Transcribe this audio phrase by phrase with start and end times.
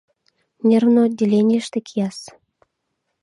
[0.67, 2.19] Нервный отделенийыште кия-с...»